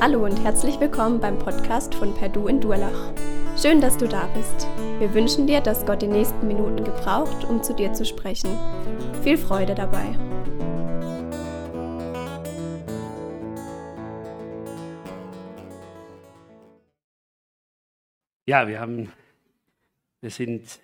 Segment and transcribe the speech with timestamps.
[0.00, 3.12] Hallo und herzlich willkommen beim Podcast von Perdu in Durlach.
[3.60, 4.68] Schön, dass du da bist.
[5.00, 8.56] Wir wünschen dir, dass Gott die nächsten Minuten gebraucht, um zu dir zu sprechen.
[9.24, 10.16] Viel Freude dabei.
[18.46, 19.12] Ja, wir haben,
[20.20, 20.78] wir sind,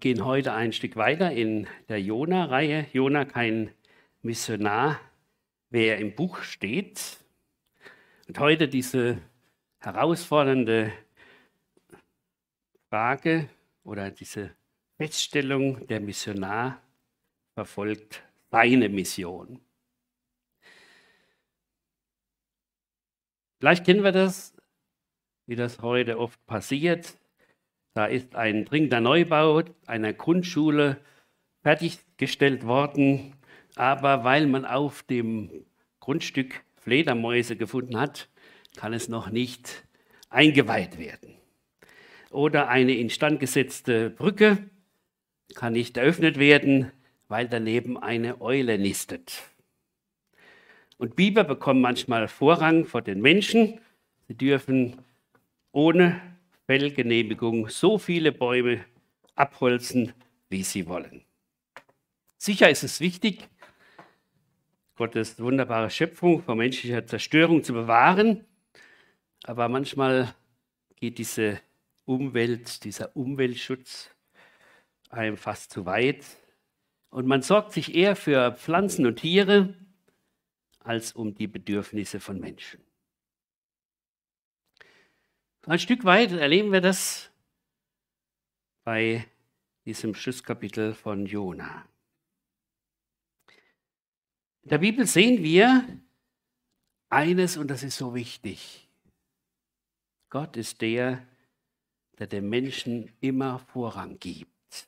[0.00, 2.84] gehen heute ein Stück weiter in der Jona-Reihe.
[2.92, 3.70] Jona, kein
[4.20, 5.00] Missionar,
[5.70, 7.16] wer im Buch steht.
[8.28, 9.22] Und heute diese
[9.78, 10.92] herausfordernde
[12.90, 13.48] Frage
[13.84, 14.50] oder diese
[14.98, 16.82] Feststellung, der Missionar
[17.54, 19.62] verfolgt seine Mission.
[23.60, 24.54] Vielleicht kennen wir das,
[25.46, 27.16] wie das heute oft passiert.
[27.94, 31.00] Da ist ein dringender Neubau einer Grundschule
[31.62, 33.36] fertiggestellt worden,
[33.74, 35.64] aber weil man auf dem
[35.98, 38.30] Grundstück Fledermäuse gefunden hat,
[38.76, 39.84] kann es noch nicht
[40.30, 41.34] eingeweiht werden.
[42.30, 44.56] Oder eine instand gesetzte Brücke
[45.54, 46.90] kann nicht eröffnet werden,
[47.28, 49.42] weil daneben eine Eule nistet.
[50.96, 53.80] Und Biber bekommen manchmal Vorrang vor den Menschen.
[54.26, 54.96] Sie dürfen
[55.72, 56.18] ohne
[56.64, 58.82] Fellgenehmigung so viele Bäume
[59.34, 60.14] abholzen,
[60.48, 61.22] wie sie wollen.
[62.38, 63.46] Sicher ist es wichtig,
[64.98, 68.44] Gottes wunderbare Schöpfung vor menschlicher Zerstörung zu bewahren.
[69.44, 70.34] Aber manchmal
[70.96, 71.60] geht diese
[72.04, 74.10] Umwelt, dieser Umweltschutz
[75.08, 76.24] einem fast zu weit.
[77.10, 79.74] Und man sorgt sich eher für Pflanzen und Tiere
[80.80, 82.80] als um die Bedürfnisse von Menschen.
[85.66, 87.30] Ein Stück weit erleben wir das
[88.84, 89.26] bei
[89.84, 91.86] diesem Schlusskapitel von Jona.
[94.68, 95.82] In der Bibel sehen wir
[97.08, 98.86] eines, und das ist so wichtig.
[100.28, 101.26] Gott ist der,
[102.18, 104.86] der dem Menschen immer Vorrang gibt.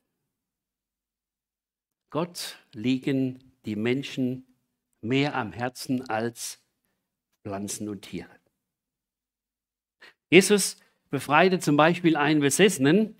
[2.11, 4.45] Gott liegen die Menschen
[5.01, 6.61] mehr am Herzen als
[7.43, 8.39] Pflanzen und Tiere.
[10.29, 10.77] Jesus
[11.09, 13.17] befreite zum Beispiel einen Besessenen,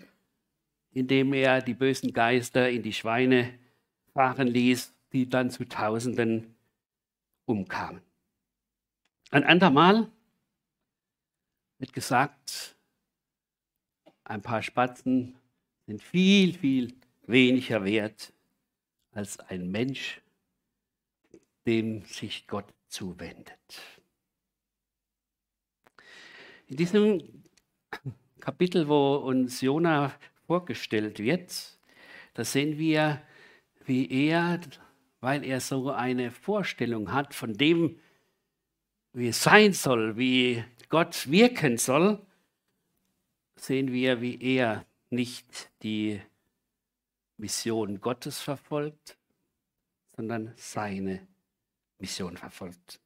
[0.91, 3.51] indem er die bösen Geister in die Schweine
[4.13, 6.55] fahren ließ die dann zu Tausenden
[7.45, 8.01] umkamen.
[9.31, 10.09] Ein andermal
[11.79, 12.75] wird gesagt,
[14.23, 15.35] ein paar Spatzen
[15.87, 18.33] sind viel, viel weniger wert
[19.11, 20.21] als ein Mensch,
[21.65, 23.81] dem sich Gott zuwendet.
[26.67, 27.43] In diesem
[28.39, 30.13] Kapitel, wo uns Jona
[30.47, 31.77] vorgestellt wird,
[32.33, 33.21] da sehen wir,
[33.85, 34.59] wie er
[35.21, 37.99] weil er so eine Vorstellung hat von dem,
[39.13, 42.25] wie es sein soll, wie Gott wirken soll,
[43.55, 46.19] sehen wir, wie er nicht die
[47.37, 49.17] Mission Gottes verfolgt,
[50.15, 51.27] sondern seine
[51.99, 52.99] Mission verfolgt.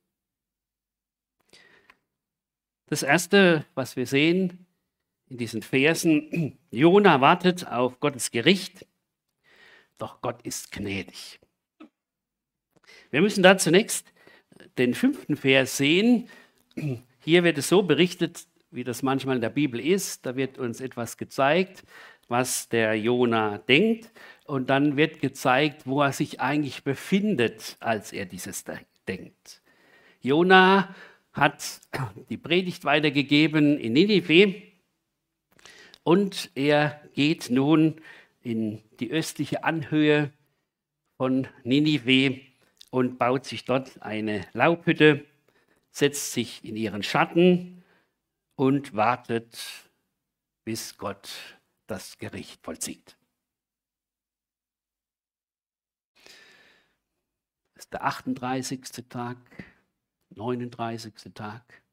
[2.88, 4.66] Das Erste, was wir sehen
[5.28, 8.86] in diesen Versen, Jona wartet auf Gottes Gericht,
[9.98, 11.40] doch Gott ist gnädig.
[13.12, 14.12] Wir müssen da zunächst
[14.78, 16.30] den fünften Vers sehen.
[17.20, 20.26] Hier wird es so berichtet, wie das manchmal in der Bibel ist.
[20.26, 21.84] Da wird uns etwas gezeigt,
[22.28, 24.12] was der Jona denkt.
[24.46, 28.64] Und dann wird gezeigt, wo er sich eigentlich befindet, als er dieses
[29.08, 29.62] denkt.
[30.22, 30.96] Jona
[31.34, 31.82] hat
[32.30, 34.62] die Predigt weitergegeben in Ninive
[36.04, 37.96] und er geht nun
[38.42, 40.32] in die östliche Anhöhe
[41.18, 42.40] von Ninive
[42.92, 45.26] und baut sich dort eine Laubhütte,
[45.92, 47.84] setzt sich in ihren Schatten
[48.56, 49.58] und wartet,
[50.64, 51.30] bis Gott
[51.88, 53.18] das Gericht vollzieht.
[57.74, 58.82] Das ist der 38.
[59.10, 59.38] Tag,
[60.30, 61.14] 39.
[61.34, 61.84] Tag,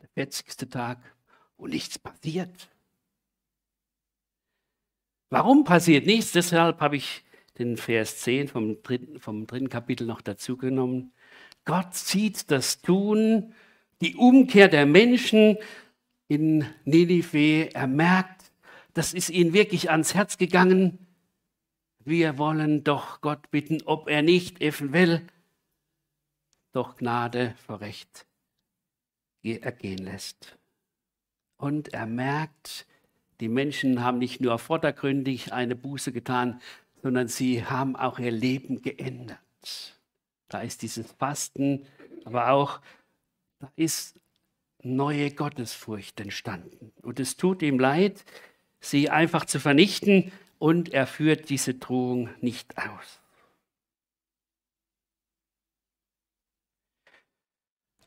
[0.00, 0.70] der 40.
[0.70, 0.98] Tag
[1.56, 2.68] und nichts passiert.
[5.30, 6.32] Warum passiert nichts?
[6.32, 7.24] Deshalb habe ich
[7.58, 11.12] den Vers 10 vom dritten, vom dritten Kapitel noch dazu genommen.
[11.64, 13.52] Gott sieht das Tun,
[14.00, 15.58] die Umkehr der Menschen
[16.28, 17.74] in Ninive.
[17.74, 18.52] Er merkt,
[18.94, 21.06] das ist ihnen wirklich ans Herz gegangen.
[22.04, 25.26] Wir wollen doch Gott bitten, ob er nicht eventuell
[26.72, 28.26] doch Gnade vor Recht
[29.42, 30.58] ergehen lässt.
[31.56, 32.86] Und er merkt,
[33.40, 36.60] die Menschen haben nicht nur vordergründig eine Buße getan,
[37.02, 39.38] sondern sie haben auch ihr Leben geändert.
[40.48, 41.86] Da ist dieses Fasten,
[42.24, 42.80] aber auch
[43.60, 44.18] da ist
[44.82, 46.92] neue Gottesfurcht entstanden.
[47.02, 48.24] Und es tut ihm leid,
[48.80, 53.20] sie einfach zu vernichten und er führt diese Drohung nicht aus.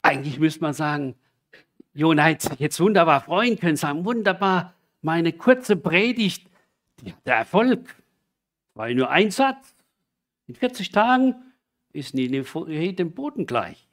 [0.02, 1.16] Eigentlich müsste man sagen,
[1.94, 6.50] Jona hätte sich jetzt wunderbar freuen können, sagen, wunderbar, meine kurze Predigt,
[7.26, 8.01] der Erfolg,
[8.76, 9.76] ja nur ein Satz.
[10.48, 11.36] In 40 Tagen
[11.94, 13.88] ist Nineveh dem Boden gleich.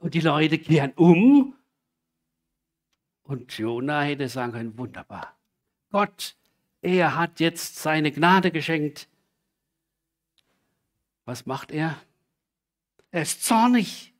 [0.00, 1.56] Und die Leute kehren um.
[3.22, 5.36] Und Jona hätte sagen können, wunderbar.
[5.90, 6.36] Gott,
[6.82, 9.08] er hat jetzt seine Gnade geschenkt.
[11.24, 12.00] Was macht er?
[13.10, 14.14] Er ist zornig.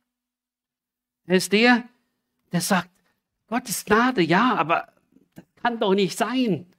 [1.27, 1.89] Er ist der,
[2.53, 2.91] der sagt,
[3.49, 4.93] Gottes Gnade, ja, aber
[5.35, 6.70] das kann doch nicht sein.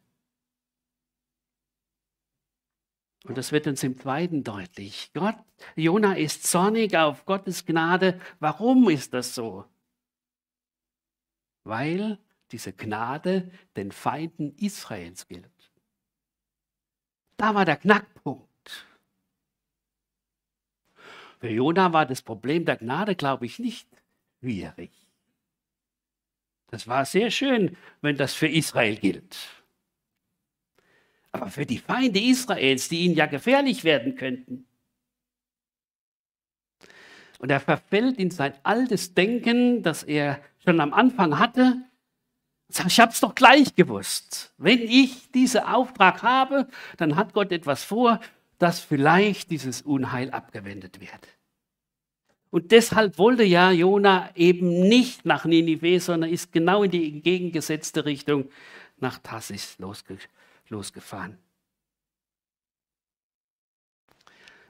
[3.24, 5.12] Und das wird uns im zweiten deutlich.
[5.14, 5.36] Gott,
[5.76, 8.20] Jona ist zornig auf Gottes Gnade.
[8.40, 9.66] Warum ist das so?
[11.64, 12.18] Weil
[12.52, 15.72] diese Gnade den Feinden Israels gilt.
[17.38, 18.48] Da war der Knackpunkt.
[21.40, 23.88] Für Jona war das Problem der Gnade, glaube ich, nicht
[24.40, 24.92] schwierig.
[26.68, 29.61] Das war sehr schön, wenn das für Israel gilt.
[31.32, 34.66] Aber für die Feinde Israels, die ihnen ja gefährlich werden könnten.
[37.40, 41.78] Und er verfällt in sein altes Denken, das er schon am Anfang hatte.
[42.70, 44.54] Ich habe es doch gleich gewusst.
[44.58, 46.68] Wenn ich diesen Auftrag habe,
[46.98, 48.20] dann hat Gott etwas vor,
[48.60, 51.28] dass vielleicht dieses Unheil abgewendet wird.
[52.52, 58.06] Und deshalb wollte ja Jona eben nicht nach Ninive, sondern ist genau in die entgegengesetzte
[58.06, 58.50] Richtung
[59.00, 60.30] nach Tassis losgegangen
[60.72, 61.38] losgefahren.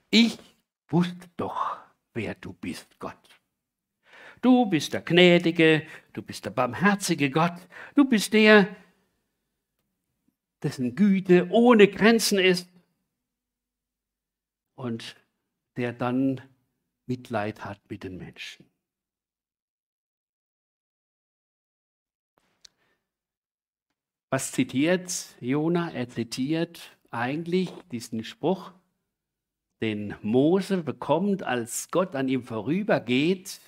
[0.10, 0.38] Ich
[0.90, 1.78] wusste doch,
[2.14, 3.18] wer du bist, Gott.
[4.42, 7.56] Du bist der gnädige, du bist der barmherzige Gott,
[7.96, 8.76] du bist der,
[10.64, 12.68] dessen Güte ohne Grenzen ist
[14.76, 15.16] und
[15.78, 16.42] der dann
[17.06, 18.71] Mitleid hat mit den Menschen.
[24.32, 25.92] Was zitiert Jona?
[25.92, 28.72] Er zitiert eigentlich diesen Spruch,
[29.82, 33.60] den Mose bekommt, als Gott an ihm vorübergeht.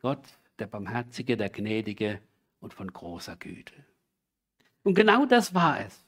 [0.00, 0.24] Gott,
[0.58, 2.22] der Barmherzige, der Gnädige
[2.60, 3.74] und von großer Güte.
[4.82, 6.06] Und genau das war es.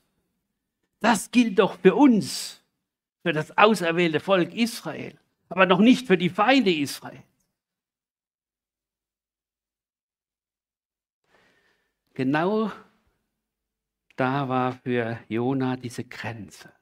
[1.01, 2.63] Das gilt doch für uns,
[3.23, 5.19] für das auserwählte Volk Israel,
[5.51, 7.23] aber noch nicht für die Feinde Israel.
[12.15, 12.73] Genau
[14.17, 16.73] da war für Jona diese Grenze.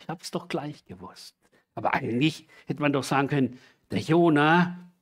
[0.00, 1.36] Ich habe es doch gleich gewusst.
[1.74, 3.58] Aber eigentlich hätte man doch sagen können,
[3.90, 4.92] der Jona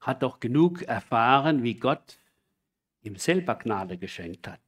[0.00, 2.18] hat doch genug erfahren, wie Gott
[3.02, 4.60] ihm selber Gnade geschenkt hat.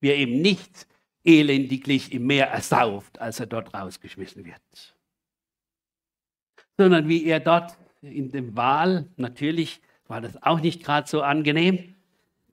[0.00, 0.86] Wie er ihm nicht
[1.24, 4.96] elendiglich im Meer ersauft, als er dort rausgeschmissen wird.
[6.76, 11.94] Sondern wie er dort in dem Wal, natürlich war das auch nicht gerade so angenehm,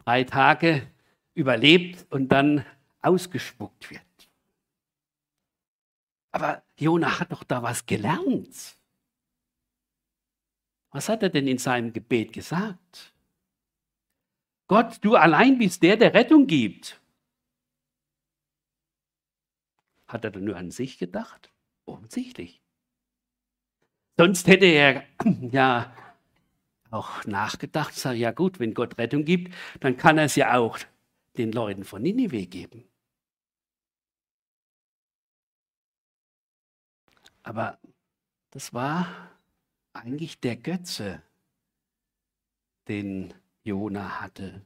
[0.08, 0.90] drei Tage
[1.34, 2.66] überlebt und dann
[3.02, 4.02] ausgespuckt wird.
[6.32, 8.78] Aber Jona hat doch da was gelernt.
[10.92, 13.14] Was hat er denn in seinem Gebet gesagt?
[14.68, 17.02] Gott, du allein bist der, der Rettung gibt.
[20.08, 21.52] Hat er denn nur an sich gedacht?
[21.86, 22.62] Offensichtlich.
[24.16, 25.04] Sonst hätte er
[25.52, 25.94] ja
[26.92, 30.80] auch nachgedacht, sage, ja gut, wenn Gott Rettung gibt, dann kann er es ja auch
[31.38, 32.84] den Leuten von Ninive geben.
[37.44, 37.80] Aber
[38.52, 39.08] das war
[39.94, 41.22] eigentlich der Götze,
[42.88, 44.66] den Jona hatte.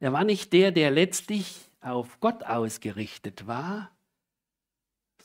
[0.00, 3.90] Er war nicht der, der letztlich auf Gott ausgerichtet war,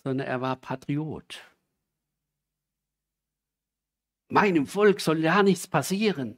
[0.04, 1.42] sondern er war Patriot.
[4.30, 6.38] Meinem Volk soll ja nichts passieren.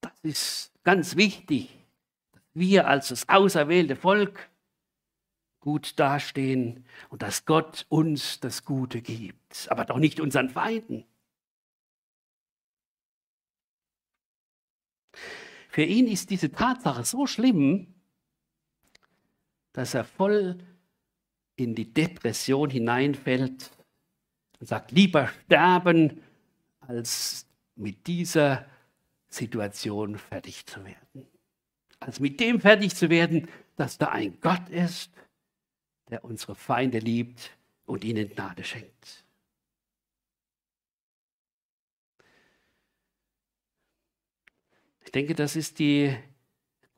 [0.00, 1.70] Das ist ganz wichtig,
[2.32, 4.48] dass wir als das auserwählte Volk
[5.60, 11.04] gut dastehen und dass Gott uns das Gute gibt, aber doch nicht unseren Feinden.
[15.68, 17.94] Für ihn ist diese Tatsache so schlimm,
[19.72, 20.58] dass er voll
[21.56, 23.77] in die Depression hineinfällt
[24.60, 26.22] und sagt, lieber sterben,
[26.80, 27.46] als
[27.76, 28.66] mit dieser
[29.28, 31.26] Situation fertig zu werden.
[32.00, 35.12] Als mit dem fertig zu werden, dass da ein Gott ist,
[36.10, 39.24] der unsere Feinde liebt und ihnen Gnade schenkt.
[45.04, 46.14] Ich denke, das ist die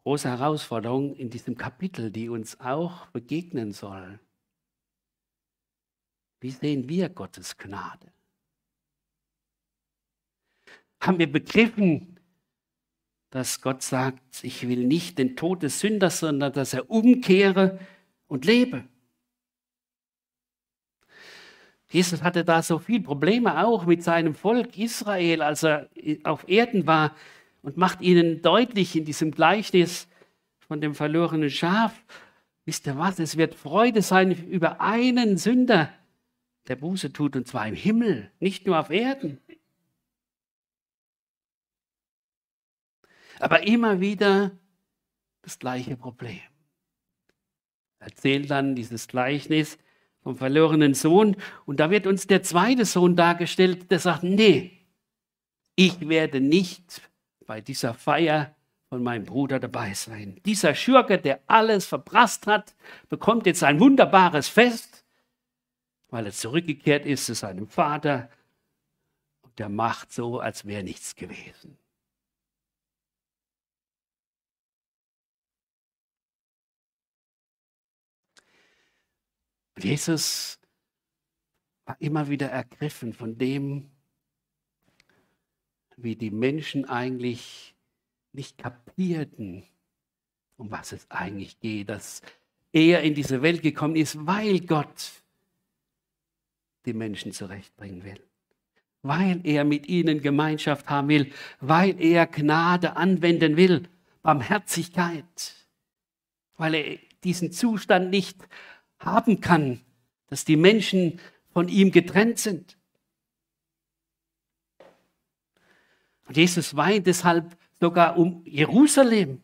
[0.02, 4.18] große Herausforderung in diesem Kapitel, die uns auch begegnen soll.
[6.40, 8.12] Wie sehen wir Gottes Gnade?
[11.00, 12.18] Haben wir begriffen,
[13.30, 17.78] dass Gott sagt, ich will nicht den Tod des Sünders, sondern dass er umkehre
[18.26, 18.84] und lebe?
[21.90, 25.88] Jesus hatte da so viele Probleme auch mit seinem Volk Israel, als er
[26.22, 27.16] auf Erden war
[27.62, 30.06] und macht ihnen deutlich in diesem Gleichnis
[30.60, 32.00] von dem verlorenen Schaf,
[32.64, 35.92] wisst ihr was, es wird Freude sein über einen Sünder,
[36.68, 39.40] der Buße tut, und zwar im Himmel, nicht nur auf Erden.
[43.38, 44.52] Aber immer wieder
[45.42, 46.40] das gleiche Problem.
[47.98, 49.78] Erzählt dann dieses Gleichnis
[50.22, 54.86] vom verlorenen Sohn und da wird uns der zweite Sohn dargestellt, der sagt, nee,
[55.76, 57.00] ich werde nicht
[57.46, 58.54] bei dieser Feier
[58.90, 60.40] von meinem Bruder dabei sein.
[60.44, 62.74] Dieser Schurke, der alles verprasst hat,
[63.08, 64.99] bekommt jetzt ein wunderbares Fest,
[66.10, 68.30] weil er zurückgekehrt ist zu seinem Vater
[69.42, 71.78] und der macht so, als wäre nichts gewesen.
[79.78, 80.58] Jesus
[81.86, 83.90] war immer wieder ergriffen von dem,
[85.96, 87.74] wie die Menschen eigentlich
[88.32, 89.64] nicht kapierten,
[90.56, 92.22] um was es eigentlich geht, dass
[92.72, 95.22] er in diese Welt gekommen ist, weil Gott
[96.86, 98.20] die Menschen zurechtbringen will,
[99.02, 103.88] weil er mit ihnen Gemeinschaft haben will, weil er Gnade anwenden will,
[104.22, 105.54] Barmherzigkeit,
[106.56, 108.38] weil er diesen Zustand nicht
[108.98, 109.80] haben kann,
[110.28, 111.20] dass die Menschen
[111.52, 112.76] von ihm getrennt sind.
[116.26, 119.42] Und Jesus weint deshalb sogar um Jerusalem.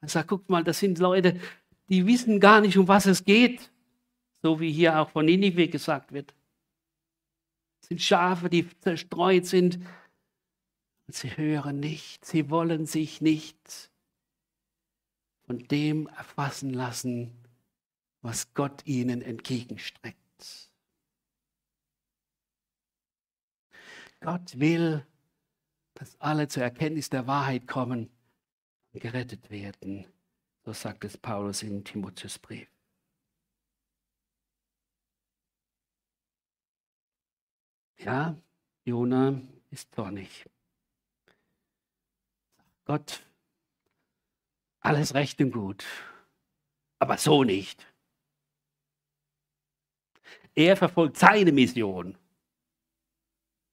[0.00, 1.40] Er sagt, guck mal, das sind Leute,
[1.88, 3.70] die wissen gar nicht, um was es geht.
[4.42, 6.34] So wie hier auch von Ninive gesagt wird.
[7.80, 9.76] Das sind Schafe, die zerstreut sind.
[11.06, 13.90] Und sie hören nicht, sie wollen sich nicht
[15.42, 17.32] von dem erfassen lassen,
[18.22, 20.16] was Gott ihnen entgegenstreckt.
[24.20, 25.04] Gott will
[26.00, 28.08] dass alle zur Erkenntnis der Wahrheit kommen
[28.94, 30.06] und gerettet werden.
[30.64, 32.68] So sagt es Paulus im Timotheusbrief.
[38.04, 38.36] Ja,
[38.84, 39.40] Jona
[39.70, 40.46] ist zornig.
[42.84, 43.22] Gott,
[44.80, 45.84] alles recht und gut,
[46.98, 47.86] aber so nicht.
[50.54, 52.16] Er verfolgt seine Mission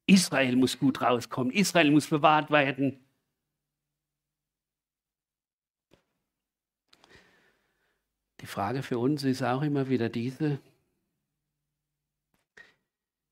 [0.08, 1.52] Israel muss gut rauskommen.
[1.52, 3.06] Israel muss bewahrt werden.
[8.40, 10.60] Die Frage für uns ist auch immer wieder diese,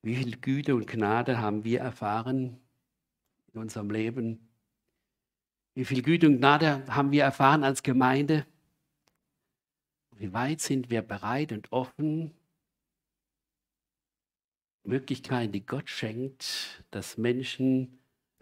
[0.06, 2.60] wie viel Güte und Gnade haben wir erfahren
[3.52, 4.48] in unserem Leben?
[5.74, 8.46] Wie viel Güte und Gnade haben wir erfahren als Gemeinde?
[10.16, 12.36] Wie weit sind wir bereit und offen,
[14.84, 17.98] Möglichkeiten, die Gott schenkt, dass Menschen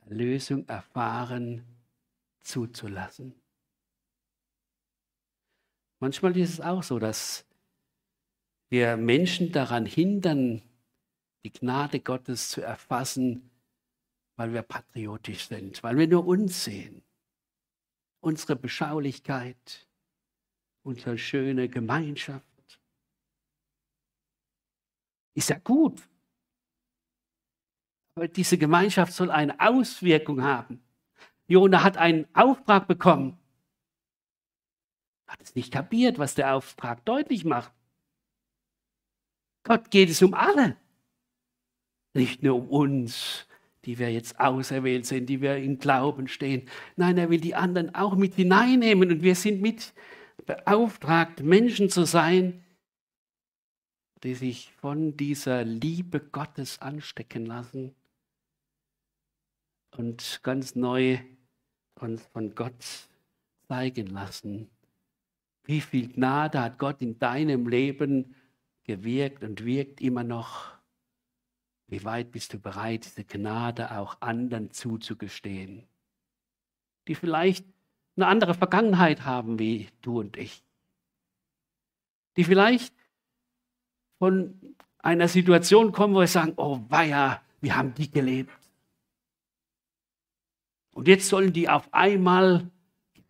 [0.06, 1.64] Erlösung erfahren,
[2.42, 3.34] zuzulassen.
[6.02, 7.46] Manchmal ist es auch so, dass
[8.68, 10.62] wir Menschen daran hindern,
[11.44, 13.50] die Gnade Gottes zu erfassen,
[14.36, 17.04] weil wir patriotisch sind, weil wir nur uns sehen,
[18.22, 19.88] unsere Beschaulichkeit,
[20.84, 22.46] unsere schöne Gemeinschaft.
[25.36, 26.02] Ist ja gut,
[28.16, 30.84] aber diese Gemeinschaft soll eine Auswirkung haben.
[31.48, 33.38] Jona hat einen Auftrag bekommen.
[35.28, 37.74] Hat es nicht kapiert, was der Auftrag deutlich macht.
[39.64, 40.78] Gott geht es um alle.
[42.14, 43.48] Nicht nur um uns,
[43.86, 46.70] die wir jetzt auserwählt sind, die wir im Glauben stehen.
[46.96, 49.94] Nein, er will die anderen auch mit hineinnehmen und wir sind mit
[50.46, 52.64] beauftragt, Menschen zu sein,
[54.24, 57.94] die sich von dieser Liebe Gottes anstecken lassen
[59.98, 61.20] und ganz neu
[62.00, 63.10] uns von Gott
[63.68, 64.70] zeigen lassen.
[65.66, 68.36] Wie viel Gnade hat Gott in deinem Leben
[68.84, 70.73] gewirkt und wirkt immer noch?
[71.88, 75.84] Wie weit bist du bereit, diese Gnade auch anderen zuzugestehen,
[77.08, 77.66] die vielleicht
[78.16, 80.64] eine andere Vergangenheit haben wie du und ich,
[82.38, 82.94] die vielleicht
[84.20, 88.52] von einer Situation kommen, wo wir sagen, oh weia, wir haben die gelebt.
[90.94, 92.70] Und jetzt sollen die auf einmal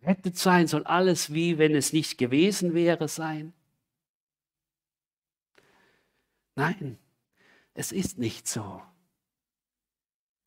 [0.00, 3.52] gerettet sein, soll alles wie wenn es nicht gewesen wäre sein.
[6.54, 6.98] Nein,
[7.74, 8.82] es ist nicht so.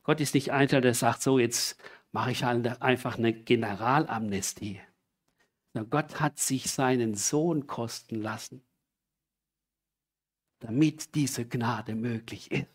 [0.02, 1.80] Gott ist nicht einer, der sagt, so jetzt
[2.12, 4.80] mache ich einfach eine Generalamnestie.
[5.90, 8.64] Gott hat sich seinen Sohn kosten lassen,
[10.58, 12.66] damit diese Gnade möglich ist.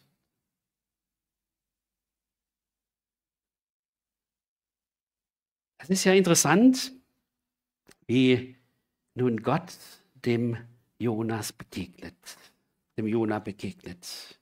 [5.79, 6.93] Es ist ja interessant,
[8.07, 8.55] wie
[9.15, 9.77] nun Gott
[10.13, 10.57] dem
[10.97, 12.15] Jonas begegnet,
[12.95, 14.39] dem Jona begegnet.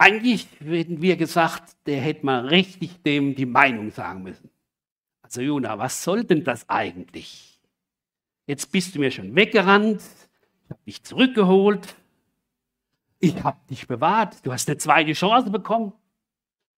[0.00, 4.48] Eigentlich hätten wir gesagt, der hätte mal richtig dem die Meinung sagen müssen.
[5.20, 7.60] Also Jona, was soll denn das eigentlich?
[8.46, 10.00] Jetzt bist du mir schon weggerannt,
[10.64, 11.94] ich habe dich zurückgeholt,
[13.18, 15.92] ich habe dich bewahrt, du hast eine zweite Chance bekommen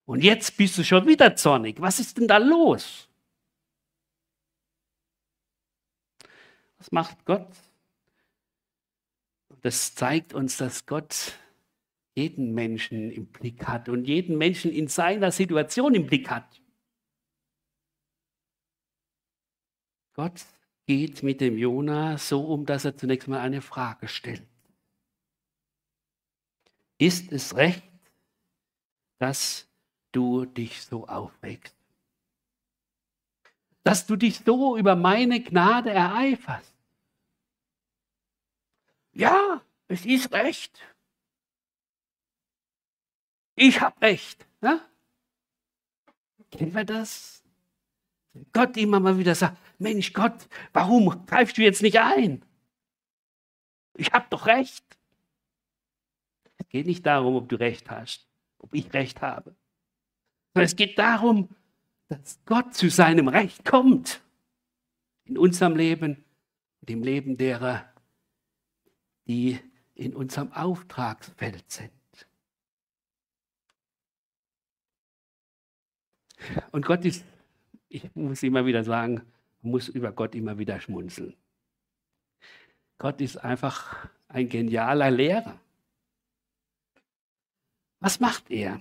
[0.05, 1.81] und jetzt bist du schon wieder zornig.
[1.81, 3.09] Was ist denn da los?
[6.79, 7.47] Was macht Gott?
[9.61, 11.39] Das zeigt uns, dass Gott
[12.15, 16.61] jeden Menschen im Blick hat und jeden Menschen in seiner Situation im Blick hat.
[20.15, 20.45] Gott
[20.87, 24.47] geht mit dem Jona so um, dass er zunächst mal eine Frage stellt.
[26.99, 27.83] Ist es recht,
[29.19, 29.69] dass
[30.13, 31.75] du dich so aufregst?
[33.85, 36.75] Dass du dich so über meine Gnade ereiferst?
[39.13, 40.81] Ja, es ist recht.
[43.55, 44.47] Ich habe recht.
[44.61, 44.81] Ja?
[46.51, 47.43] Kennen wir das?
[48.53, 52.43] Gott immer mal wieder sagt, Mensch Gott, warum greifst du jetzt nicht ein?
[53.97, 54.85] Ich habe doch recht.
[56.57, 58.27] Es geht nicht darum, ob du recht hast,
[58.59, 59.55] ob ich recht habe.
[60.55, 61.49] Sondern es geht darum,
[62.09, 64.23] dass Gott zu seinem Recht kommt.
[65.25, 66.25] In unserem Leben
[66.81, 67.93] und im Leben derer,
[69.27, 69.59] die
[69.95, 71.93] in unserem Auftragsfeld sind.
[76.71, 77.25] Und Gott ist,
[77.89, 79.23] ich muss immer wieder sagen,
[79.61, 81.35] muss über Gott immer wieder schmunzeln.
[82.99, 85.59] Gott ist einfach ein genialer Lehrer.
[88.01, 88.81] Was macht er?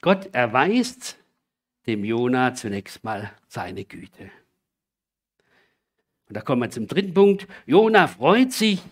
[0.00, 1.18] Gott erweist
[1.86, 4.30] dem Jona zunächst mal seine Güte.
[6.28, 7.46] Und da kommen wir zum dritten Punkt.
[7.66, 8.82] Jona freut sich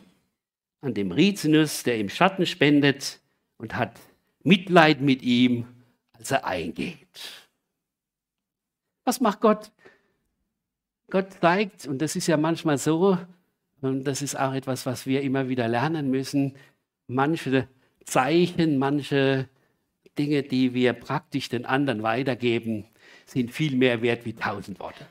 [0.80, 3.20] an dem Rizinus, der ihm Schatten spendet
[3.56, 3.98] und hat
[4.42, 5.66] Mitleid mit ihm,
[6.12, 7.43] als er eingeht.
[9.04, 9.70] Was macht Gott?
[11.10, 13.18] Gott zeigt, und das ist ja manchmal so,
[13.80, 16.56] und das ist auch etwas, was wir immer wieder lernen müssen,
[17.06, 17.68] manche
[18.04, 19.48] Zeichen, manche
[20.18, 22.86] Dinge, die wir praktisch den anderen weitergeben,
[23.26, 25.06] sind viel mehr wert wie tausend Worte.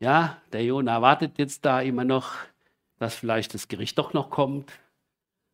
[0.00, 2.34] Ja, der Jona wartet jetzt da immer noch
[2.98, 4.72] dass vielleicht das Gericht doch noch kommt.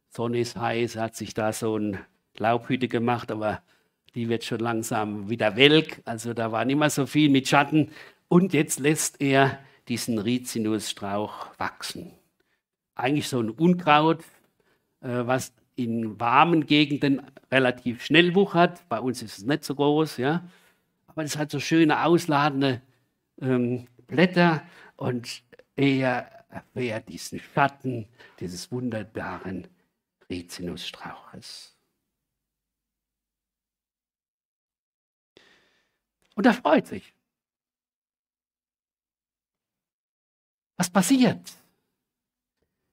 [0.08, 1.98] Sonne ist heiß, hat sich da so ein
[2.36, 3.62] Laubhütte gemacht, aber
[4.14, 6.02] die wird schon langsam wieder welk.
[6.04, 7.90] Also da war nicht mehr so viel mit Schatten.
[8.28, 12.12] Und jetzt lässt er diesen Rizinusstrauch wachsen.
[12.94, 14.20] Eigentlich so ein Unkraut,
[15.00, 18.86] äh, was in warmen Gegenden relativ schnell wuchert.
[18.88, 20.44] Bei uns ist es nicht so groß, ja.
[21.06, 22.82] Aber es hat so schöne ausladende
[23.40, 24.62] ähm, Blätter
[24.96, 25.42] und
[25.76, 28.06] er erfährt diesen Schatten
[28.38, 29.66] dieses wunderbaren
[30.28, 31.76] Rizinusstrauches.
[36.40, 37.12] Und er freut sich.
[40.78, 41.38] Was passiert?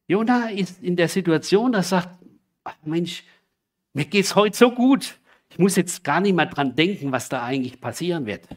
[0.06, 2.26] Jona ist in der Situation, dass er sagt,
[2.66, 3.24] ach Mensch,
[3.94, 5.18] mir geht es heute so gut.
[5.48, 8.50] Ich muss jetzt gar nicht mehr dran denken, was da eigentlich passieren wird.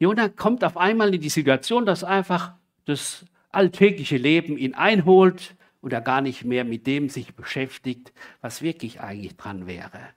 [0.00, 5.92] Jona kommt auf einmal in die Situation, dass einfach das alltägliche Leben ihn einholt und
[5.92, 10.12] er gar nicht mehr mit dem sich beschäftigt, was wirklich eigentlich dran wäre.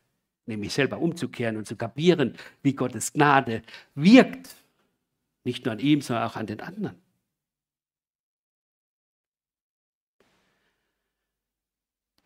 [0.45, 3.61] Nämlich selber umzukehren und zu kapieren, wie Gottes Gnade
[3.95, 4.55] wirkt.
[5.45, 7.01] Nicht nur an ihm, sondern auch an den anderen.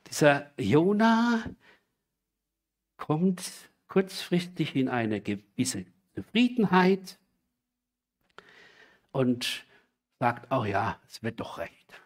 [0.07, 1.43] Dieser Jona
[2.95, 3.51] kommt
[3.87, 7.19] kurzfristig in eine gewisse Zufriedenheit
[9.11, 9.65] und
[10.19, 12.01] sagt, oh ja, es wird doch recht.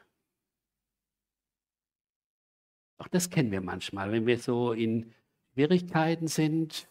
[2.97, 5.13] Auch das kennen wir manchmal, wenn wir so in
[5.61, 6.87] Schwierigkeiten sind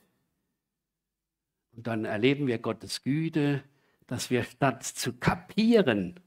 [1.73, 3.65] und dann erleben wir Gottes Güte,
[4.07, 6.21] dass wir statt zu kapieren,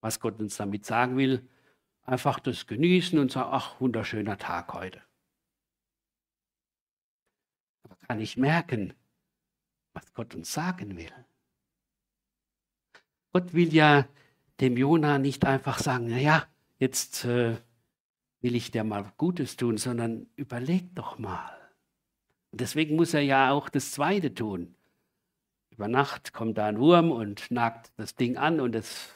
[0.00, 1.48] was Gott uns damit sagen will,
[2.02, 5.00] einfach das genießen und sagen, ach, wunderschöner Tag heute.
[8.08, 8.92] kann ich merken,
[9.92, 11.12] was Gott uns sagen will.
[13.32, 14.08] Gott will ja
[14.60, 16.46] dem Jona nicht einfach sagen, naja,
[16.78, 17.56] jetzt äh,
[18.40, 21.55] will ich dir mal Gutes tun, sondern überleg doch mal.
[22.58, 24.74] Deswegen muss er ja auch das Zweite tun.
[25.70, 29.12] Über Nacht kommt da ein Wurm und nagt das Ding an und es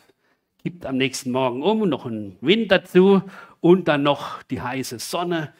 [0.63, 3.23] gibt am nächsten Morgen um, noch einen Wind dazu
[3.61, 5.55] und dann noch die heiße Sonne.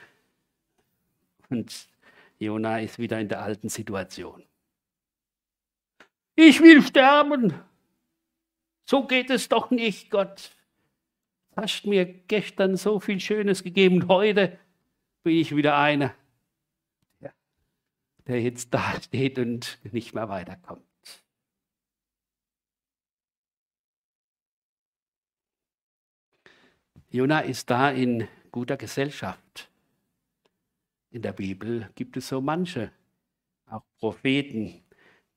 [1.49, 1.89] Und
[2.39, 4.45] Jona ist wieder in der alten Situation.
[6.37, 7.55] Ich will sterben.
[8.85, 10.51] So geht es doch nicht, Gott.
[11.57, 14.59] Hast mir gestern so viel Schönes gegeben heute
[15.23, 16.15] bin ich wieder einer,
[18.31, 20.83] der jetzt da steht und nicht mehr weiterkommt.
[27.11, 29.69] Jona ist da in guter Gesellschaft.
[31.11, 32.93] In der Bibel gibt es so manche,
[33.67, 34.85] auch Propheten,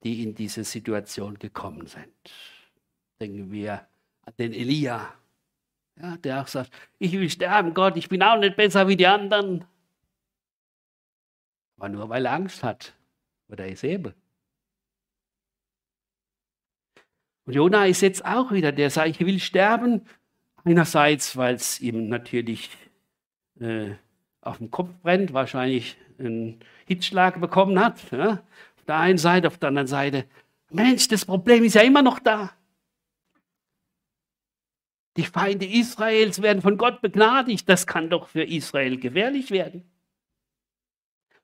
[0.04, 2.14] die in diese Situation gekommen sind.
[3.20, 3.88] Denken wir
[4.22, 5.16] an den Elia,
[6.00, 9.08] ja, der auch sagt, ich will sterben, Gott, ich bin auch nicht besser wie die
[9.08, 9.66] anderen.
[11.78, 12.94] Aber nur weil er Angst hat.
[13.50, 14.14] Oder Isabel.
[17.46, 20.08] Und Jona ist jetzt auch wieder, der sagt, ich will sterben,
[20.66, 22.70] Einerseits, weil es ihm natürlich
[23.60, 23.92] äh,
[24.42, 28.12] auf dem Kopf brennt, wahrscheinlich einen Hitzschlag bekommen hat.
[28.12, 28.44] Ja?
[28.78, 30.26] Auf der einen Seite, auf der anderen Seite,
[30.70, 32.52] Mensch, das Problem ist ja immer noch da.
[35.18, 37.68] Die Feinde Israels werden von Gott begnadigt.
[37.68, 39.84] Das kann doch für Israel gefährlich werden.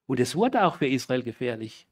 [0.10, 1.86] Und es wurde auch für Israel gefährlich.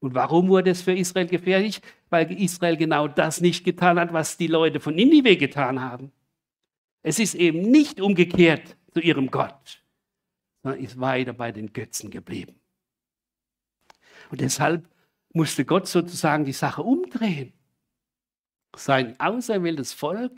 [0.00, 1.80] Und warum wurde es für Israel gefährlich?
[2.10, 6.10] Weil Israel genau das nicht getan hat, was die Leute von Ninive getan haben.
[7.04, 9.84] Es ist eben nicht umgekehrt zu ihrem Gott,
[10.64, 12.58] sondern ist weiter bei den Götzen geblieben.
[14.32, 14.88] Und deshalb
[15.32, 17.52] musste Gott sozusagen die Sache umdrehen.
[18.74, 20.32] Sein auserwähltes Volk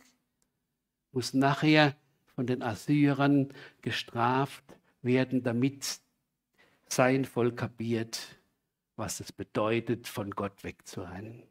[1.13, 1.97] muss nachher
[2.35, 3.49] von den Assyrern
[3.81, 4.65] gestraft
[5.01, 6.05] werden, damit
[6.89, 8.39] sein Volk kapiert,
[8.97, 11.43] was es bedeutet, von Gott wegzurennen.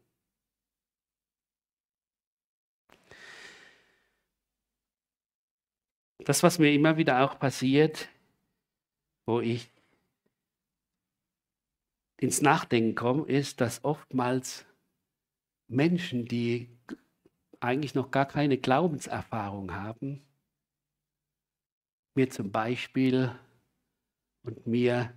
[6.20, 8.10] Das, was mir immer wieder auch passiert,
[9.28, 9.72] wo ich
[12.18, 14.66] ins Nachdenken komme, ist, dass oftmals
[15.68, 16.70] Menschen, die
[17.60, 20.26] eigentlich noch gar keine Glaubenserfahrung haben,
[22.16, 23.38] mir zum Beispiel
[24.44, 25.14] und mir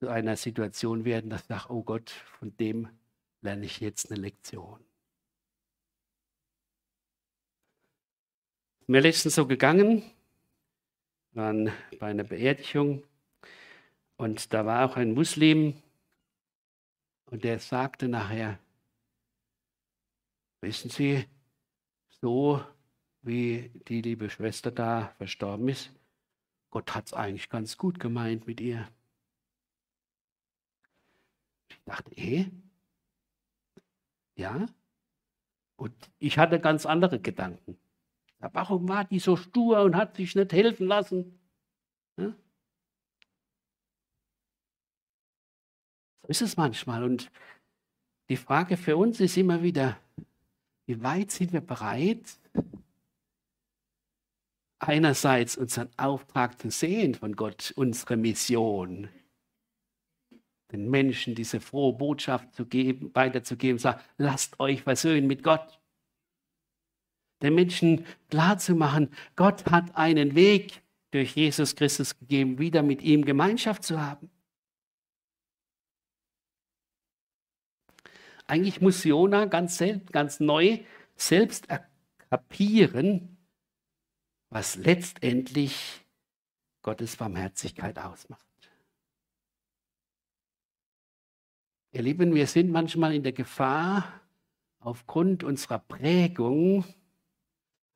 [0.00, 2.88] zu einer Situation werden, dass ich sage, oh Gott, von dem
[3.42, 4.82] lerne ich jetzt eine Lektion.
[8.86, 10.02] Mir letztens so gegangen,
[11.32, 13.04] waren bei einer Beerdigung
[14.16, 15.80] und da war auch ein Muslim
[17.26, 18.58] und der sagte nachher,
[20.62, 21.24] wissen Sie,
[22.08, 22.64] so
[23.22, 25.92] wie die liebe Schwester da verstorben ist,
[26.70, 28.88] Gott hat es eigentlich ganz gut gemeint mit ihr.
[31.70, 32.50] Ich dachte, eh?
[34.36, 34.66] Ja?
[35.76, 37.78] Und ich hatte ganz andere Gedanken.
[38.38, 41.38] Warum war die so stur und hat sich nicht helfen lassen?
[42.16, 42.34] Ja?
[46.22, 47.04] So ist es manchmal.
[47.04, 47.30] Und
[48.28, 49.98] die Frage für uns ist immer wieder,
[50.86, 52.38] wie weit sind wir bereit,
[54.78, 59.08] einerseits unseren Auftrag zu sehen von Gott, unsere Mission,
[60.72, 65.80] den Menschen diese frohe Botschaft zu geben, weiterzugeben, sagt, lasst euch versöhnen mit Gott.
[67.42, 73.82] Den Menschen klarzumachen, Gott hat einen Weg durch Jesus Christus gegeben, wieder mit ihm Gemeinschaft
[73.82, 74.30] zu haben.
[78.46, 80.80] Eigentlich muss Jona ganz, ganz neu
[81.16, 81.68] selbst
[82.30, 83.38] kapieren,
[84.50, 86.04] was letztendlich
[86.82, 88.49] Gottes Barmherzigkeit ausmacht.
[91.92, 94.20] Ihr Lieben, wir sind manchmal in der Gefahr,
[94.78, 96.84] aufgrund unserer Prägung,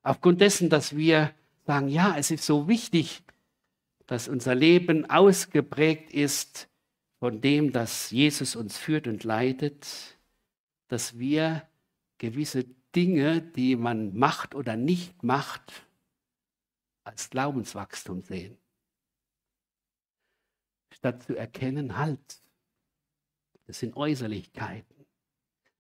[0.02, 1.32] aufgrund dessen, dass wir
[1.64, 3.22] sagen, ja, es ist so wichtig,
[4.06, 6.68] dass unser Leben ausgeprägt ist
[7.20, 9.86] von dem, dass Jesus uns führt und leitet,
[10.88, 11.62] dass wir
[12.18, 12.64] gewisse
[12.96, 15.86] Dinge, die man macht oder nicht macht,
[17.04, 18.58] als Glaubenswachstum sehen.
[20.92, 22.43] Statt zu erkennen, halt,
[23.66, 24.94] das sind Äußerlichkeiten.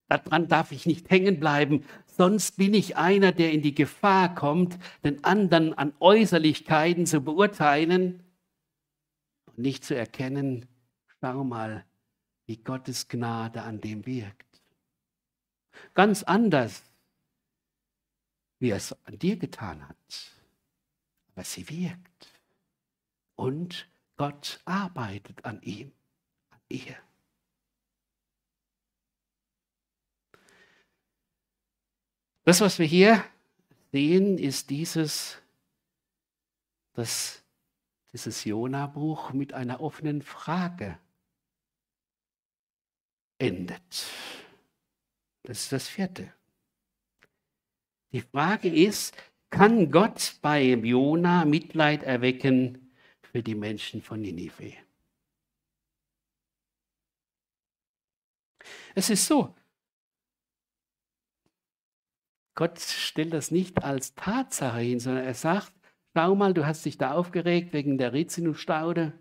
[0.08, 4.78] Daran darf ich nicht hängen bleiben, sonst bin ich einer, der in die Gefahr kommt,
[5.02, 8.22] den anderen an Äußerlichkeiten zu beurteilen
[9.46, 10.66] und nicht zu erkennen,
[11.20, 11.84] schau mal,
[12.46, 14.44] wie Gottes Gnade an dem wirkt.
[15.94, 16.82] Ganz anders,
[18.58, 19.96] wie er es an dir getan hat.
[21.32, 22.40] Aber sie wirkt.
[23.36, 25.92] Und Gott arbeitet an ihm,
[26.50, 26.96] an ihr.
[32.44, 33.24] Das, was wir hier
[33.90, 35.38] sehen, ist dieses,
[36.92, 37.42] dass
[38.12, 40.98] dieses Jona-Buch mit einer offenen Frage
[43.38, 44.06] endet.
[45.42, 46.32] Das ist das vierte.
[48.12, 49.16] Die Frage ist,
[49.50, 54.74] kann Gott bei Jona Mitleid erwecken für die Menschen von Ninive?
[58.94, 59.54] Es ist so,
[62.54, 65.72] Gott stellt das nicht als Tatsache hin, sondern er sagt,
[66.14, 69.12] schau mal, du hast dich da aufgeregt wegen der Rizinusstaude.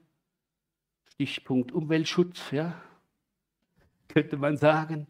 [1.06, 2.82] Stichpunkt Umweltschutz, ja,
[4.08, 5.08] könnte man sagen.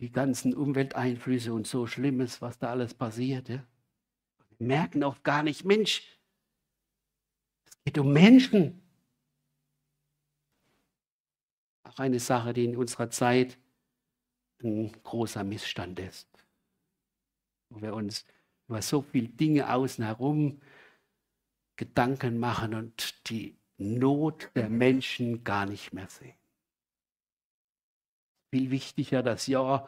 [0.00, 3.48] Die ganzen Umwelteinflüsse und so Schlimmes, was da alles passiert.
[3.48, 3.66] Ja.
[4.58, 6.18] Wir merken oft gar nicht, Mensch,
[7.66, 8.82] es geht um Menschen.
[11.84, 13.58] Auch eine Sache, die in unserer Zeit
[14.62, 16.28] ein großer Missstand ist.
[17.70, 18.24] Wo wir uns
[18.68, 20.60] über so viele Dinge außen herum
[21.76, 26.34] Gedanken machen und die Not der Menschen gar nicht mehr sehen.
[28.50, 29.86] Viel wichtiger, dass ja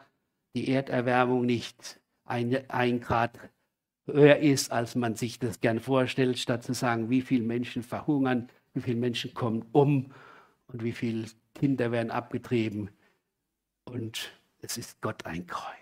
[0.55, 3.39] die Erderwärmung nicht ein, ein Grad
[4.05, 8.49] höher ist, als man sich das gern vorstellt, statt zu sagen, wie viele Menschen verhungern,
[8.73, 10.13] wie viele Menschen kommen um
[10.67, 12.91] und wie viele Kinder werden abgetrieben.
[13.85, 15.75] Und es ist Gott ein Gräuel.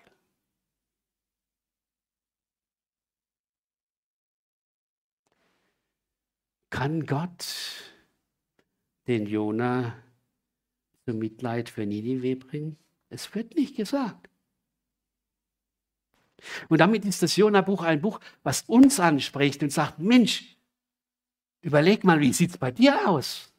[6.69, 7.45] Kann Gott
[9.07, 9.95] den Jona
[11.05, 12.77] zum Mitleid für Ninive bringen?
[13.09, 14.29] Es wird nicht gesagt.
[16.69, 20.55] Und damit ist das Jona-Buch ein Buch, was uns anspricht und sagt, Mensch,
[21.61, 23.51] überleg mal, wie sieht es bei dir aus?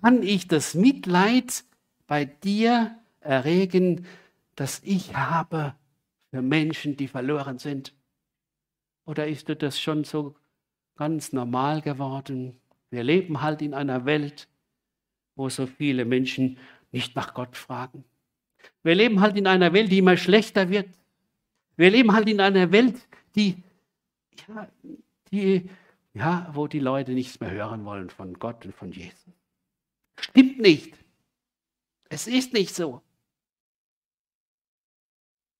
[0.00, 1.64] Kann ich das Mitleid
[2.06, 4.06] bei dir erregen,
[4.54, 5.74] das ich habe
[6.30, 7.94] für Menschen, die verloren sind?
[9.06, 10.34] Oder ist dir das schon so
[10.96, 12.60] ganz normal geworden?
[12.90, 14.48] Wir leben halt in einer Welt,
[15.36, 16.58] wo so viele Menschen
[16.92, 18.04] nicht nach Gott fragen.
[18.82, 20.88] Wir leben halt in einer Welt, die immer schlechter wird.
[21.76, 22.96] Wir leben halt in einer Welt,
[23.34, 23.56] die,
[24.46, 24.68] ja,
[25.30, 25.68] die,
[26.14, 29.32] ja, wo die Leute nichts mehr hören wollen von Gott und von Jesus.
[30.16, 30.96] Stimmt nicht.
[32.08, 33.02] Es ist nicht so.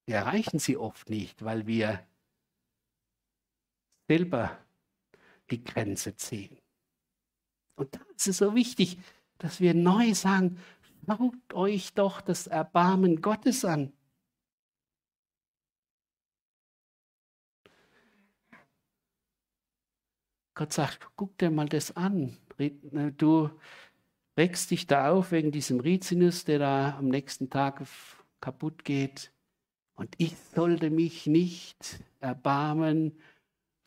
[0.06, 2.06] Wir erreichen sie oft nicht, weil wir
[4.08, 4.58] selber
[5.50, 6.58] die Grenze ziehen.
[7.76, 8.98] Und da ist so wichtig,
[9.38, 10.60] dass wir neu sagen,
[11.06, 13.92] schaut euch doch das Erbarmen Gottes an.
[20.54, 22.36] Gott sagt, guck dir mal das an.
[23.16, 23.50] Du
[24.36, 27.84] regst dich da auf wegen diesem Rizinus, der da am nächsten Tag
[28.40, 29.33] kaputt geht.
[29.94, 33.18] Und ich sollte mich nicht erbarmen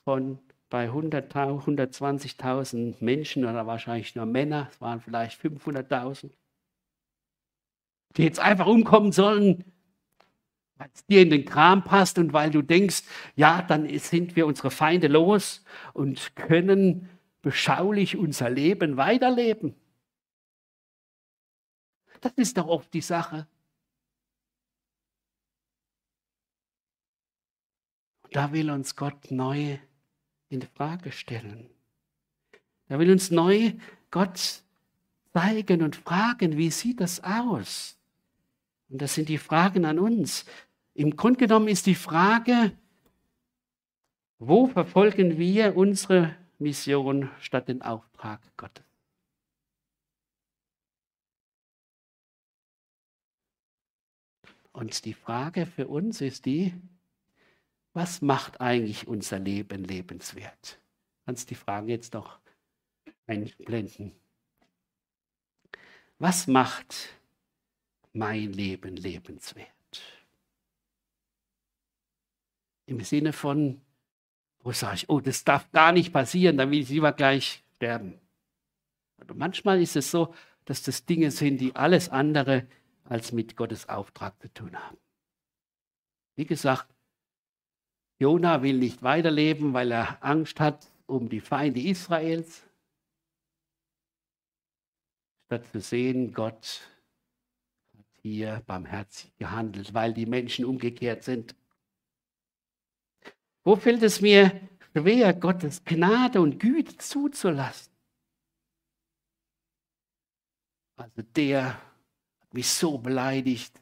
[0.06, 0.40] von
[0.70, 6.32] bei 120.000 Menschen oder wahrscheinlich nur Männer, es waren vielleicht 500.000,
[8.18, 9.64] die jetzt einfach umkommen sollen,
[10.78, 13.04] weil es dir in den Kram passt und weil du denkst,
[13.36, 17.10] ja, dann sind wir unsere Feinde los und können
[17.42, 19.74] beschaulich unser Leben weiterleben.
[22.20, 23.48] Das ist doch oft die Sache.
[28.32, 29.78] Da will uns Gott neu
[30.50, 31.70] in Frage stellen.
[32.88, 33.74] Er will uns neu
[34.12, 34.64] Gott
[35.34, 37.98] zeigen und fragen, wie sieht das aus?
[38.90, 40.46] Und das sind die Fragen an uns.
[40.94, 42.72] Im Grunde genommen ist die Frage,
[44.40, 48.84] wo verfolgen wir unsere Mission statt den Auftrag Gottes?
[54.72, 56.74] Und die Frage für uns ist die,
[57.98, 60.80] was macht eigentlich unser Leben lebenswert?
[61.26, 62.40] Kannst die Frage jetzt noch
[63.26, 64.12] einblenden.
[66.20, 67.10] Was macht
[68.14, 69.68] mein Leben lebenswert?
[72.86, 73.82] Im Sinne von,
[74.60, 78.22] wo sage ich, oh, das darf gar nicht passieren, dann will ich lieber gleich sterben.
[79.18, 82.68] Aber manchmal ist es so, dass das Dinge sind, die alles andere
[83.06, 84.98] als mit Gottes Auftrag zu tun haben.
[86.36, 86.94] Wie gesagt,
[88.20, 92.68] Jona will nicht weiterleben, weil er Angst hat um die Feinde Israels.
[95.48, 96.82] statt zu sehen, Gott
[97.98, 101.56] hat hier barmherzig gehandelt, weil die Menschen umgekehrt sind.
[103.64, 104.60] Wo fällt es mir
[104.92, 107.94] schwer, Gottes Gnade und Güte zuzulassen?
[110.98, 111.76] Also der
[112.42, 113.82] hat mich so beleidigt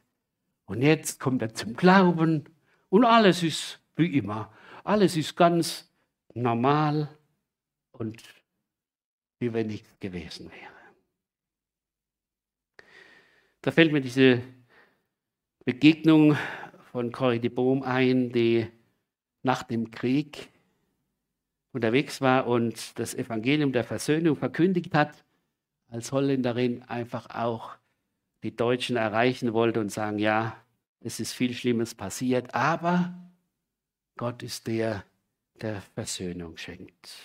[0.66, 2.44] und jetzt kommt er zum Glauben
[2.90, 4.52] und alles ist wie immer.
[4.84, 5.92] Alles ist ganz
[6.34, 7.10] normal
[7.92, 8.24] und
[9.40, 10.76] wie wenn nichts gewesen wäre.
[13.62, 14.42] Da fällt mir diese
[15.66, 16.38] Begegnung
[16.92, 18.68] von Corrie de Boom ein, die
[19.42, 20.50] nach dem Krieg
[21.72, 25.26] unterwegs war und das Evangelium der Versöhnung verkündigt hat,
[25.88, 27.76] als Holländerin einfach auch
[28.44, 30.56] die Deutschen erreichen wollte und sagen, ja,
[31.02, 33.25] es ist viel Schlimmes passiert, aber
[34.18, 35.04] Gott ist der,
[35.62, 37.16] der Versöhnung schenkt.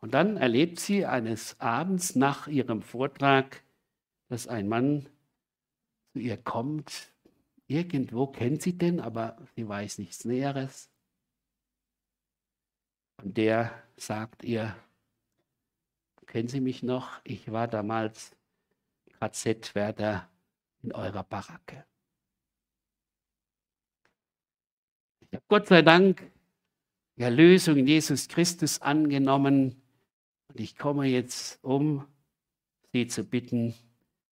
[0.00, 3.62] Und dann erlebt sie eines Abends nach ihrem Vortrag,
[4.28, 5.08] dass ein Mann
[6.12, 7.12] zu ihr kommt.
[7.66, 10.90] Irgendwo kennt sie den, aber sie weiß nichts Näheres.
[13.22, 14.76] Und der sagt ihr,
[16.26, 17.20] kennen Sie mich noch?
[17.24, 18.36] Ich war damals
[19.18, 20.28] KZ-Wärter
[20.82, 21.84] in eurer Baracke.
[25.30, 26.30] Ich habe Gott sei Dank
[27.16, 29.82] die Erlösung in Jesus Christus angenommen
[30.48, 32.06] und ich komme jetzt, um
[32.92, 33.74] Sie zu bitten,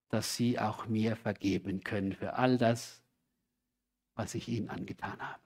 [0.09, 3.03] dass Sie auch mir vergeben können für all das,
[4.15, 5.41] was ich Ihnen angetan habe.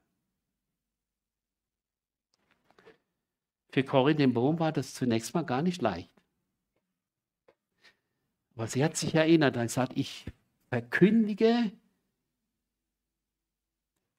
[3.71, 6.11] Für Corinne den Bohm war das zunächst mal gar nicht leicht.
[8.55, 10.27] Aber sie hat sich erinnert und gesagt, ich
[10.69, 11.73] verkündige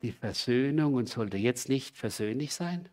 [0.01, 2.89] die Versöhnung und sollte jetzt nicht versöhnlich sein.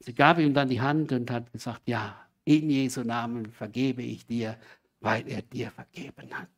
[0.00, 4.26] Sie gab ihm dann die Hand und hat gesagt, ja, in Jesu Namen vergebe ich
[4.26, 4.58] dir,
[5.00, 6.48] weil er dir vergeben hat.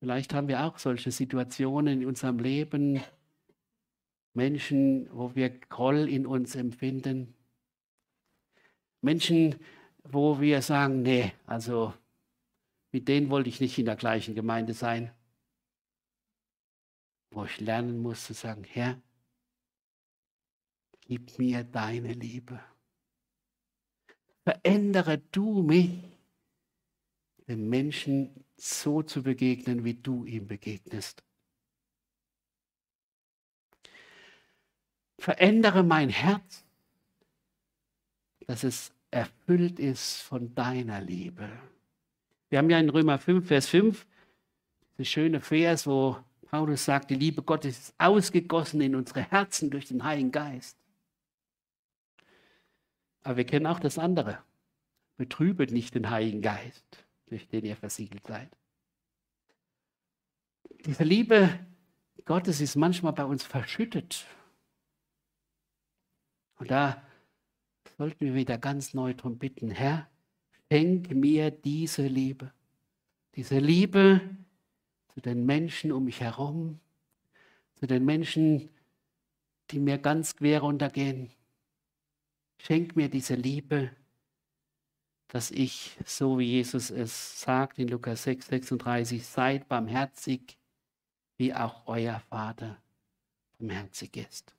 [0.00, 3.00] Vielleicht haben wir auch solche Situationen in unserem Leben,
[4.34, 7.34] Menschen, wo wir Groll in uns empfinden.
[9.00, 9.54] Menschen,
[10.02, 11.94] wo wir sagen, nee, also
[12.94, 15.12] mit denen wollte ich nicht in der gleichen Gemeinde sein.
[17.32, 19.02] Wo ich lernen muss zu sagen, Herr,
[21.00, 22.60] gib mir deine Liebe.
[24.44, 26.04] Verändere du mich,
[27.48, 31.24] dem Menschen so zu begegnen, wie du ihm begegnest.
[35.18, 36.62] Verändere mein Herz,
[38.46, 41.50] dass es erfüllt ist von deiner Liebe.
[42.54, 44.06] Wir haben ja in Römer 5, Vers 5,
[44.96, 49.86] das schöne Vers, wo Paulus sagt, die Liebe Gottes ist ausgegossen in unsere Herzen durch
[49.86, 50.78] den Heiligen Geist.
[53.24, 54.38] Aber wir kennen auch das andere.
[55.16, 58.56] Betrübet nicht den Heiligen Geist, durch den ihr versiegelt seid.
[60.86, 61.58] Diese Liebe
[62.24, 64.26] Gottes ist manchmal bei uns verschüttet.
[66.60, 67.02] Und da
[67.98, 70.08] sollten wir wieder ganz neu darum bitten, Herr,
[70.74, 72.52] schenk mir diese Liebe.
[73.36, 74.20] Diese Liebe
[75.06, 76.80] zu den Menschen um mich herum,
[77.76, 78.70] zu den Menschen,
[79.70, 81.30] die mir ganz quer runtergehen.
[82.58, 83.92] Schenk mir diese Liebe,
[85.28, 90.58] dass ich, so wie Jesus es sagt in Lukas 6, 36, seid barmherzig,
[91.36, 92.82] wie auch euer Vater
[93.58, 94.52] barmherzig ist.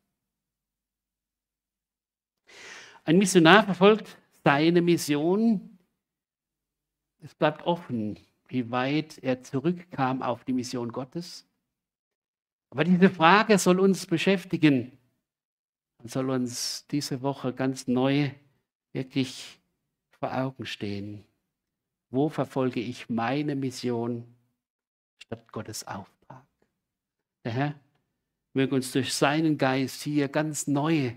[3.04, 5.75] Ein Missionar verfolgt seine Mission.
[7.26, 8.20] Es bleibt offen,
[8.50, 11.48] wie weit er zurückkam auf die Mission Gottes.
[12.70, 14.96] Aber diese Frage soll uns beschäftigen
[15.98, 18.30] und soll uns diese Woche ganz neu
[18.94, 19.60] wirklich
[20.12, 21.26] vor Augen stehen.
[22.12, 24.36] Wo verfolge ich meine Mission
[25.18, 26.46] statt Gottes Auftrag?
[27.44, 27.80] Der Herr
[28.54, 31.16] möge uns durch seinen Geist hier ganz neu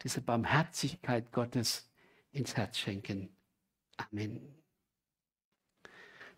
[0.00, 1.86] diese Barmherzigkeit Gottes
[2.32, 3.28] ins Herz schenken.
[3.98, 4.53] Amen.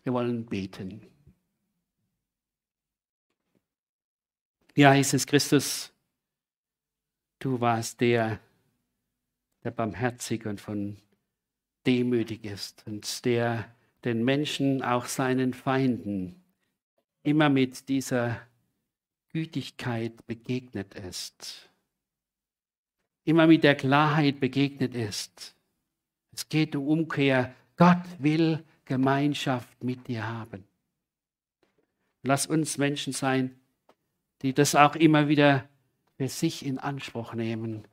[0.07, 1.05] Wir wollen beten.
[4.73, 5.91] Ja, Jesus Christus,
[7.39, 8.39] du warst der,
[9.65, 10.95] der barmherzig und von
[11.85, 13.69] demütig ist und der
[14.05, 16.41] den Menschen, auch seinen Feinden,
[17.23, 18.39] immer mit dieser
[19.33, 21.69] Gütigkeit begegnet ist
[23.25, 25.53] immer mit der Klarheit begegnet ist.
[26.31, 27.53] Es geht um Umkehr.
[27.75, 30.63] Gott will Gemeinschaft mit dir haben.
[32.23, 33.59] Lass uns Menschen sein,
[34.41, 35.67] die das auch immer wieder
[36.17, 37.87] für sich in Anspruch nehmen,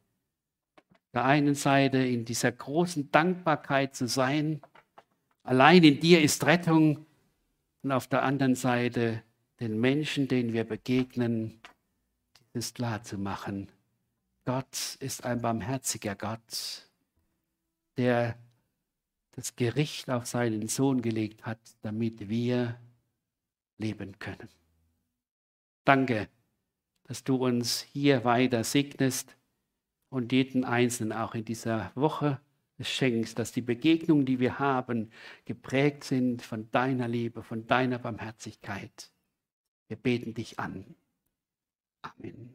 [1.12, 4.60] der einen Seite in dieser großen Dankbarkeit zu sein,
[5.42, 7.06] allein in dir ist Rettung,
[7.82, 9.22] und auf der anderen Seite
[9.60, 11.60] den Menschen, denen wir begegnen,
[12.54, 13.68] dieses klar zu machen.
[14.46, 16.88] Gott ist ein barmherziger Gott,
[17.98, 18.36] der
[19.34, 22.78] das Gericht auf seinen Sohn gelegt hat, damit wir
[23.78, 24.48] leben können.
[25.84, 26.28] Danke,
[27.04, 29.36] dass du uns hier weiter segnest
[30.08, 32.40] und jeden Einzelnen auch in dieser Woche
[32.80, 35.10] schenkst, dass die Begegnungen, die wir haben,
[35.44, 39.10] geprägt sind von deiner Liebe, von deiner Barmherzigkeit.
[39.88, 40.94] Wir beten dich an.
[42.02, 42.54] Amen.